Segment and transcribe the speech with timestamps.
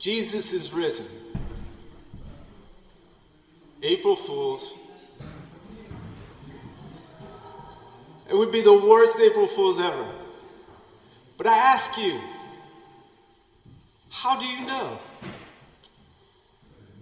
[0.00, 1.06] Jesus is risen.
[3.82, 4.74] April Fools.
[8.28, 10.06] It would be the worst April Fools ever.
[11.36, 12.18] But I ask you,
[14.08, 14.98] how do you know?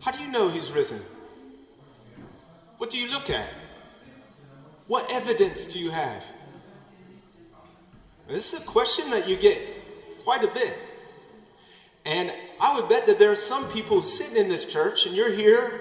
[0.00, 1.00] How do you know he's risen?
[2.78, 3.48] What do you look at?
[4.88, 6.24] What evidence do you have?
[8.26, 9.60] This is a question that you get
[10.24, 10.76] quite a bit.
[12.08, 15.30] And I would bet that there are some people sitting in this church and you're
[15.30, 15.78] here,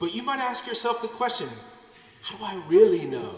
[0.00, 1.48] but you might ask yourself the question
[2.22, 3.30] how do I really know?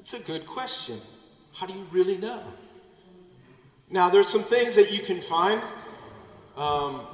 [0.00, 1.00] It's a good question.
[1.52, 2.42] How do you really know?
[3.88, 5.62] Now, there's some things that you can find
[6.56, 7.06] um,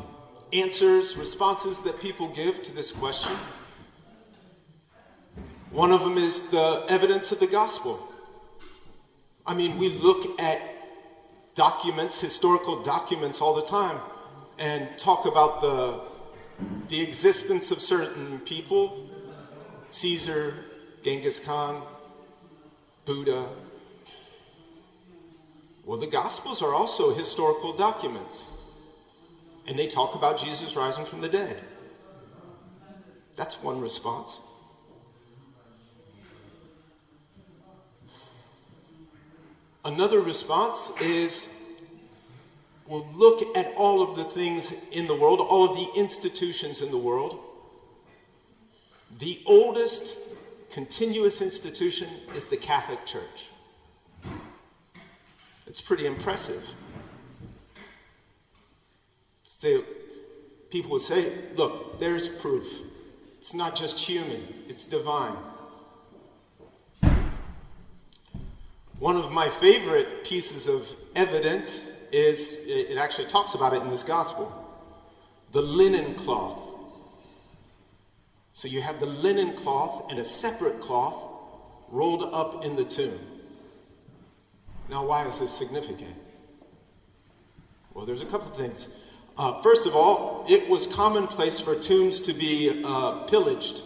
[0.55, 3.33] answers, responses that people give to this question.
[5.71, 8.01] One of them is the evidence of the gospel.
[9.45, 10.76] I mean, we look at
[11.57, 14.01] documents, historical documents, all the time
[14.59, 15.99] and talk about the,
[16.89, 19.03] the existence of certain people
[19.91, 20.53] Caesar,
[21.03, 21.83] Genghis Khan,
[23.07, 23.49] Buddha.
[25.85, 28.49] Well, the Gospels are also historical documents,
[29.67, 31.63] and they talk about Jesus rising from the dead.
[33.37, 34.41] That's one response.
[39.87, 41.63] Another response is
[42.89, 46.91] we'll look at all of the things in the world, all of the institutions in
[46.91, 47.39] the world.
[49.21, 50.19] The oldest
[50.73, 53.51] continuous institution is the Catholic Church.
[55.69, 56.65] It's pretty impressive.
[59.45, 59.85] Still,
[60.69, 62.67] people would say, look, there's proof.
[63.39, 65.37] It's not just human, it's divine.
[68.99, 74.03] One of my favorite pieces of evidence is it actually talks about it in this
[74.03, 74.63] gospel
[75.53, 76.59] the linen cloth.
[78.53, 81.17] So you have the linen cloth and a separate cloth
[81.89, 83.19] rolled up in the tomb.
[84.89, 86.15] Now, why is this significant?
[87.95, 88.89] Well, there's a couple things.
[89.37, 93.83] Uh, first of all, it was commonplace for tombs to be uh, pillaged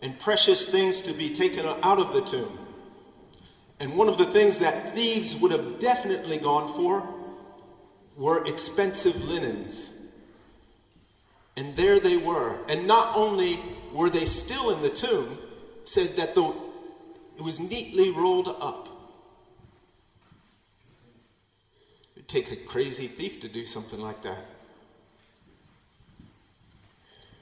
[0.00, 2.71] and precious things to be taken out of the tomb.
[3.82, 7.04] And one of the things that thieves would have definitely gone for
[8.16, 10.06] were expensive linens.
[11.56, 12.60] And there they were.
[12.68, 13.58] And not only
[13.92, 15.36] were they still in the tomb,
[15.82, 16.54] said that the,
[17.36, 18.88] it was neatly rolled up.
[22.14, 24.44] It'd take a crazy thief to do something like that.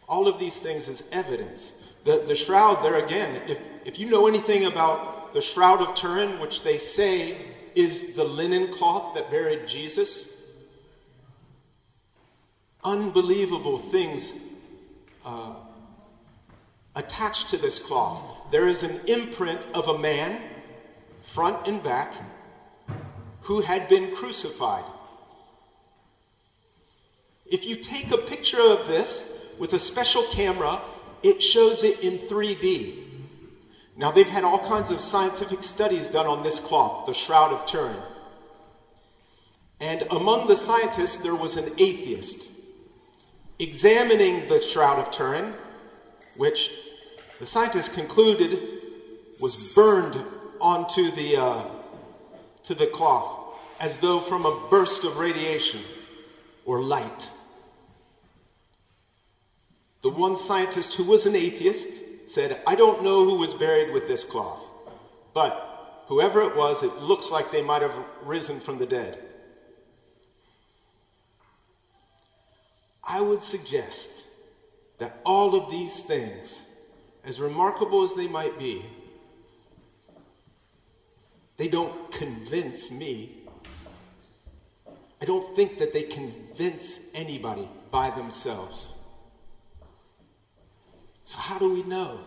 [0.09, 1.75] All of these things is evidence.
[2.05, 6.39] The, the shroud, there again, if, if you know anything about the Shroud of Turin,
[6.41, 7.37] which they say
[7.75, 10.59] is the linen cloth that buried Jesus.
[12.83, 14.35] Unbelievable things
[15.25, 15.55] uh,
[16.97, 18.23] attached to this cloth.
[18.51, 20.43] There is an imprint of a man,
[21.23, 22.15] front and back,
[23.43, 24.85] who had been crucified.
[27.47, 30.81] If you take a picture of this with a special camera,
[31.23, 33.10] it shows it in 3D.
[34.01, 37.67] Now, they've had all kinds of scientific studies done on this cloth, the Shroud of
[37.67, 38.03] Turin.
[39.79, 42.51] And among the scientists, there was an atheist
[43.59, 45.53] examining the Shroud of Turin,
[46.35, 46.71] which
[47.41, 48.63] the scientists concluded
[49.39, 50.25] was burned
[50.63, 51.65] onto the, uh,
[52.63, 53.29] to the cloth
[53.79, 55.81] as though from a burst of radiation
[56.65, 57.33] or light.
[60.01, 62.00] The one scientist who was an atheist
[62.31, 64.63] said, I don't know who was buried with this cloth,
[65.35, 69.19] but whoever it was, it looks like they might have risen from the dead.
[73.03, 74.23] I would suggest
[74.99, 76.67] that all of these things,
[77.25, 78.85] as remarkable as they might be,
[81.57, 83.31] they don't convince me.
[85.21, 89.00] I don't think that they convince anybody by themselves.
[91.31, 92.19] So, how do we know?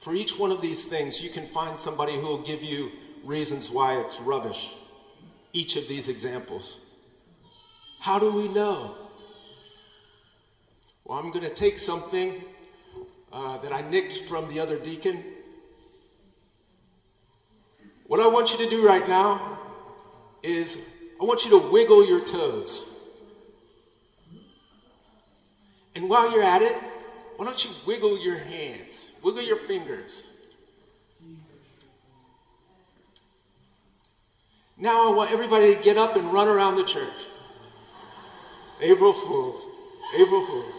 [0.00, 2.92] For each one of these things, you can find somebody who will give you
[3.22, 4.70] reasons why it's rubbish.
[5.52, 6.78] Each of these examples.
[8.00, 8.94] How do we know?
[11.04, 12.42] Well, I'm going to take something
[13.30, 15.22] uh, that I nicked from the other deacon.
[18.06, 19.58] What I want you to do right now
[20.42, 20.90] is
[21.20, 22.94] I want you to wiggle your toes.
[25.94, 26.74] And while you're at it,
[27.38, 30.26] why don't you wiggle your hands, wiggle your fingers?
[34.76, 37.28] Now I want everybody to get up and run around the church.
[38.80, 39.68] April Fools.
[40.16, 40.74] April Fools.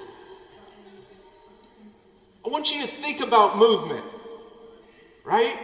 [2.45, 4.03] I want you to think about movement,
[5.23, 5.57] right?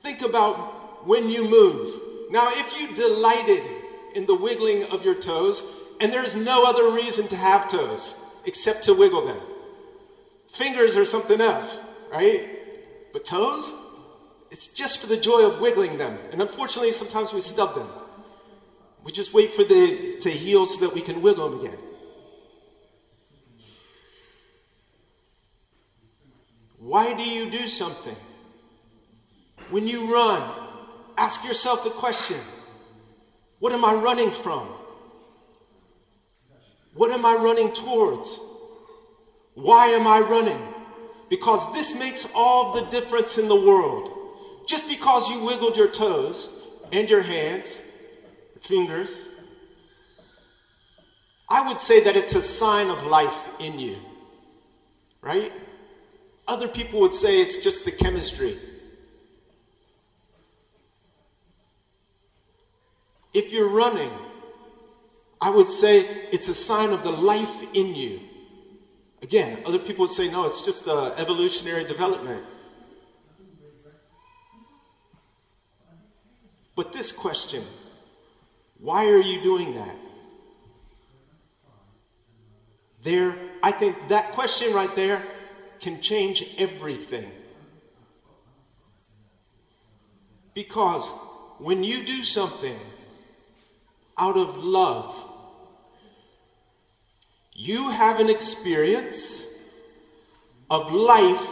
[0.00, 1.90] Think about when you move.
[2.30, 3.62] Now, if you delighted
[4.14, 5.62] in the wiggling of your toes,
[6.00, 9.38] and there's no other reason to have toes except to wiggle them,
[10.52, 11.78] fingers are something else,
[12.10, 12.44] right?
[13.12, 13.72] But toes,
[14.50, 16.18] it's just for the joy of wiggling them.
[16.30, 17.88] And unfortunately, sometimes we stub them.
[19.02, 21.78] We just wait for the to heal so that we can wiggle them again.
[26.78, 28.16] Why do you do something?
[29.70, 30.44] When you run,
[31.16, 32.40] ask yourself the question
[33.58, 34.81] What am I running from?
[36.94, 38.38] What am I running towards?
[39.54, 40.60] Why am I running?
[41.28, 44.10] Because this makes all the difference in the world.
[44.66, 47.82] Just because you wiggled your toes and your hands,
[48.60, 49.28] fingers,
[51.48, 53.96] I would say that it's a sign of life in you.
[55.20, 55.52] Right?
[56.46, 58.56] Other people would say it's just the chemistry.
[63.32, 64.10] If you're running,
[65.42, 68.20] I would say it's a sign of the life in you.
[69.22, 72.44] Again, other people would say, no, it's just uh, evolutionary development.
[76.76, 77.64] But this question,
[78.78, 79.96] why are you doing that?
[83.02, 85.24] There, I think that question right there
[85.80, 87.32] can change everything.
[90.54, 91.12] Because
[91.58, 92.78] when you do something
[94.16, 95.26] out of love,
[97.54, 99.48] you have an experience
[100.70, 101.48] of life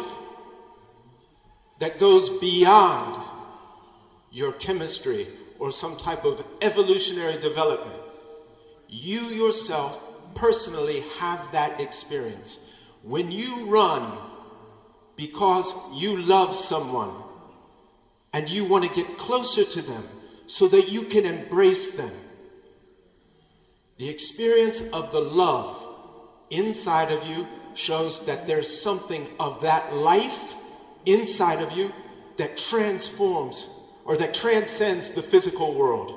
[1.78, 3.20] that goes beyond
[4.30, 5.26] your chemistry
[5.58, 8.00] or some type of evolutionary development.
[8.88, 10.02] You yourself
[10.34, 12.72] personally have that experience.
[13.02, 14.18] When you run
[15.16, 17.12] because you love someone
[18.32, 20.04] and you want to get closer to them
[20.46, 22.12] so that you can embrace them,
[23.98, 25.89] the experience of the love
[26.50, 30.56] inside of you shows that there's something of that life
[31.06, 31.92] inside of you
[32.36, 36.12] that transforms or that transcends the physical world.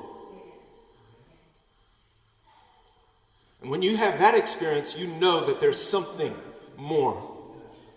[3.62, 6.34] And when you have that experience, you know that there's something
[6.76, 7.22] more.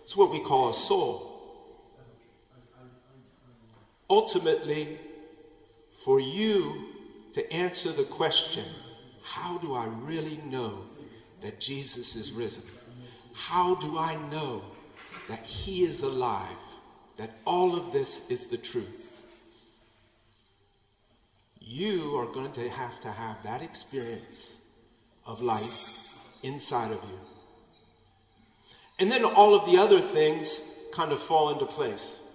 [0.02, 1.24] It's what we call a soul.
[4.08, 4.98] Ultimately,
[5.92, 6.86] for you
[7.34, 8.64] to answer the question,
[9.20, 10.86] how do I really know
[11.40, 12.64] that Jesus is risen?
[13.34, 14.62] How do I know
[15.28, 16.56] that he is alive?
[17.16, 19.14] That all of this is the truth?
[21.60, 24.64] You are going to have to have that experience
[25.26, 27.18] of life inside of you.
[28.98, 32.28] And then all of the other things kind of fall into place.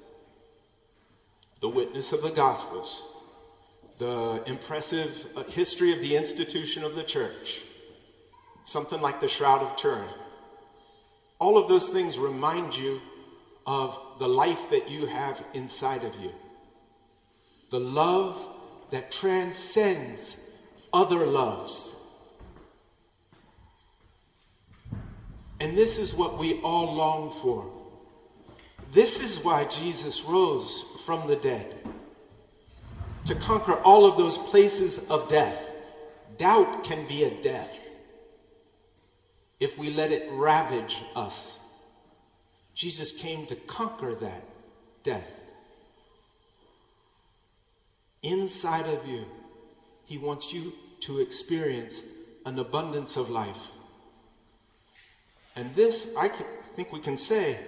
[1.59, 3.13] The witness of the Gospels,
[3.97, 7.61] the impressive uh, history of the institution of the church,
[8.63, 10.07] something like the Shroud of Turin.
[11.39, 13.01] All of those things remind you
[13.65, 16.31] of the life that you have inside of you.
[17.69, 18.37] The love
[18.91, 20.51] that transcends
[20.91, 21.99] other loves.
[25.59, 27.69] And this is what we all long for.
[28.91, 31.83] This is why Jesus rose from the dead
[33.25, 35.71] to conquer all of those places of death.
[36.37, 37.82] Doubt can be a death
[39.59, 41.59] if we let it ravage us.
[42.75, 44.41] Jesus came to conquer that
[45.03, 45.29] death.
[48.21, 49.25] Inside of you,
[50.05, 52.03] He wants you to experience
[52.45, 53.71] an abundance of life.
[55.55, 56.29] And this, I
[56.75, 57.59] think we can say,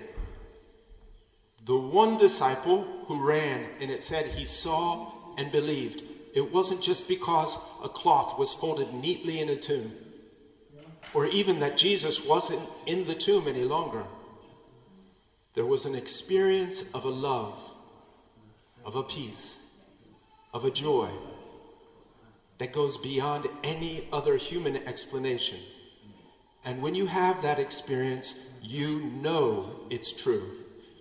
[1.66, 6.04] the one disciple who ran and it said he saw and believed.
[6.34, 9.94] It wasn't just because a cloth was folded neatly in a tomb,
[11.16, 14.06] or even that Jesus wasn't in the tomb any longer.
[15.54, 17.58] There was an experience of a love,
[18.84, 19.58] of a peace,
[20.54, 21.08] of a joy
[22.58, 25.60] that goes beyond any other human explanation.
[26.66, 30.52] And when you have that experience, you know it's true.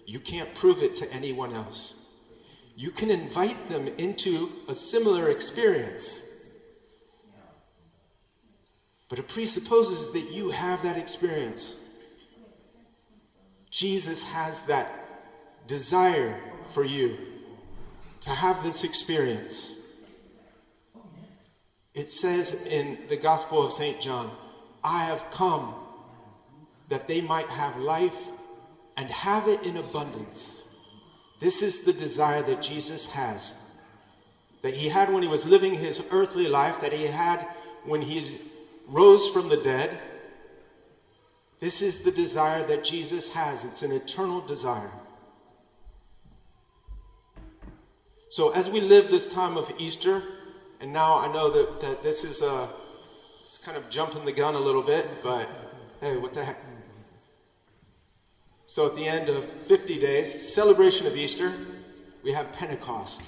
[0.07, 1.95] You can't prove it to anyone else.
[2.77, 6.34] You can invite them into a similar experience.
[9.09, 11.81] But it presupposes that you have that experience.
[13.71, 16.37] Jesus has that desire
[16.69, 17.17] for you
[18.21, 19.81] to have this experience.
[21.93, 24.01] It says in the Gospel of St.
[24.01, 24.31] John,
[24.83, 25.75] I have come
[26.89, 28.31] that they might have life
[28.97, 30.67] and have it in abundance.
[31.41, 33.55] This is the desire that Jesus has.
[34.63, 37.47] That he had when he was living his earthly life, that he had
[37.85, 38.39] when he
[38.87, 39.99] rose from the dead.
[41.61, 43.65] This is the desire that Jesus has.
[43.65, 44.91] It's an eternal desire.
[48.29, 50.23] So, as we live this time of Easter,
[50.81, 52.69] and now I know that, that this is a,
[53.45, 55.49] it's kind of jumping the gun a little bit, but
[56.01, 56.59] hey, what the heck?
[58.67, 61.55] So, at the end of 50 days, celebration of Easter,
[62.25, 63.23] we have Pentecost.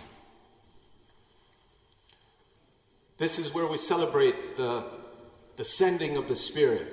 [3.18, 4.84] This is where we celebrate the,
[5.56, 6.86] the sending of the Spirit.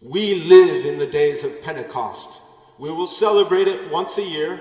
[0.00, 2.42] We live in the days of Pentecost.
[2.78, 4.60] We will celebrate it once a year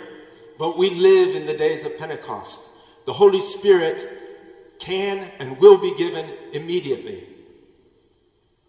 [0.58, 3.06] but we live in the days of Pentecost.
[3.06, 4.08] The Holy Spirit
[4.80, 7.24] can and will be given immediately.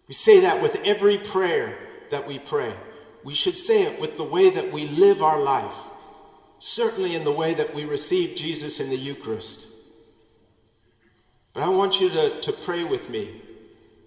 [0.07, 1.75] We say that with every prayer
[2.09, 2.75] that we pray.
[3.23, 5.89] We should say it with the way that we live our life,
[6.59, 9.67] certainly in the way that we receive Jesus in the Eucharist.
[11.53, 13.33] But I want you to, to pray with me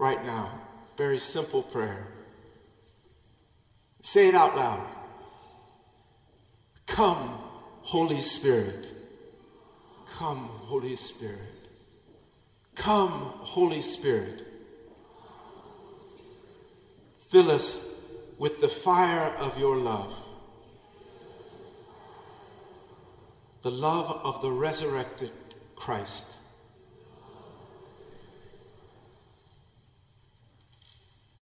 [0.02, 0.50] right now.
[0.97, 2.09] Very simple prayer.
[4.00, 4.85] Say it out loud.
[6.88, 7.38] Come,
[7.82, 8.92] Holy Spirit.
[10.11, 11.68] Come, Holy Spirit.
[12.75, 13.12] Come,
[13.54, 14.42] Holy Spirit.
[17.30, 18.04] Fill us
[18.40, 20.12] with the fire of your love,
[23.62, 25.30] the love of the resurrected
[25.76, 26.41] Christ.